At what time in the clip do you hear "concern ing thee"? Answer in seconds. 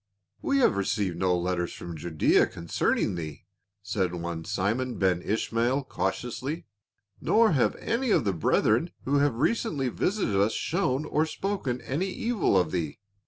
2.47-3.45